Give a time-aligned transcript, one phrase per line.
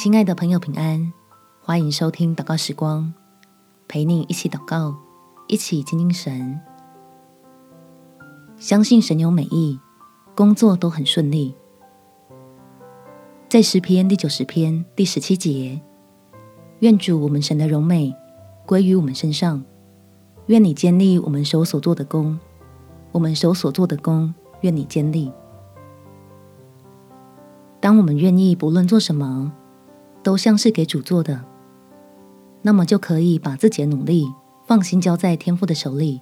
[0.00, 1.12] 亲爱的朋友，平安！
[1.60, 3.12] 欢迎收听祷告时光，
[3.88, 4.94] 陪你一起祷告，
[5.48, 6.60] 一起亲近神。
[8.58, 9.76] 相信神有美意，
[10.36, 11.52] 工作都很顺利。
[13.48, 15.82] 在诗篇第九十篇第十七节，
[16.78, 18.14] 愿主我们神的荣美
[18.66, 19.64] 归于我们身上，
[20.46, 22.38] 愿你建立我们手所做的工，
[23.10, 25.32] 我们手所做的工，愿你坚立。
[27.80, 29.52] 当我们愿意不论做什么，
[30.28, 31.42] 都像是给主做的，
[32.60, 34.30] 那么就可以把自己的努力
[34.66, 36.20] 放心交在天父的手里，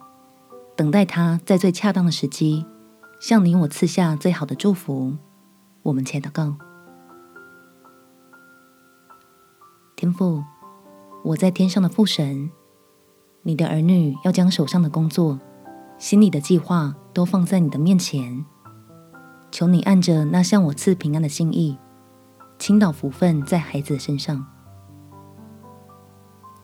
[0.77, 2.65] 等待他在最恰当的时机
[3.19, 5.16] 向你我赐下最好的祝福。
[5.82, 6.55] 我们前祷告：
[9.96, 10.45] 天父，
[11.24, 12.48] 我在天上的父神，
[13.43, 15.41] 你的儿女要将手上的工作、
[15.98, 18.46] 心里的计划都放在你的面前，
[19.51, 21.77] 求你按着那向我赐平安的心意。
[22.59, 24.45] 倾倒福分在孩子身上，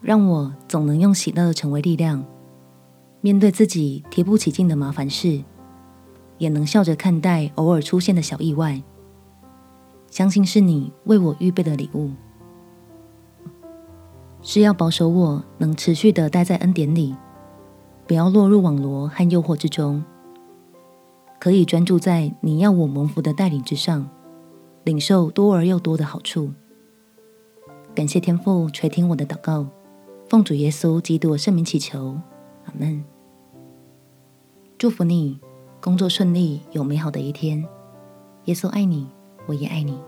[0.00, 2.24] 让我总能用喜乐成为力量，
[3.20, 5.44] 面对自己提不起劲的麻烦事，
[6.38, 8.82] 也能笑着看待偶尔出现的小意外。
[10.10, 12.10] 相信是你为我预备的礼物，
[14.40, 17.14] 是要保守我能持续的待在恩典里，
[18.06, 20.02] 不要落入网罗和诱惑之中，
[21.38, 24.08] 可以专注在你要我蒙福的带领之上。
[24.84, 26.52] 领受多而又多的好处。
[27.94, 29.66] 感谢天父垂听我的祷告，
[30.28, 32.18] 奉主耶稣基督圣名祈求，
[32.64, 33.04] 阿门。
[34.78, 35.38] 祝福你，
[35.80, 37.64] 工作顺利，有美好的一天。
[38.46, 39.08] 耶稣爱你，
[39.46, 39.98] 我也爱你。